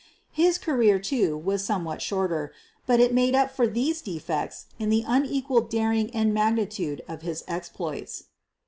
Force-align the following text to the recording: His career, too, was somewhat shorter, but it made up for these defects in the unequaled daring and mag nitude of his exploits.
His 0.31 0.57
career, 0.57 0.97
too, 0.97 1.37
was 1.37 1.63
somewhat 1.63 2.01
shorter, 2.01 2.51
but 2.87 2.99
it 2.99 3.13
made 3.13 3.35
up 3.35 3.51
for 3.55 3.67
these 3.67 4.01
defects 4.01 4.65
in 4.79 4.89
the 4.89 5.03
unequaled 5.05 5.69
daring 5.69 6.09
and 6.09 6.33
mag 6.33 6.55
nitude 6.55 7.03
of 7.07 7.21
his 7.21 7.43
exploits. 7.47 8.23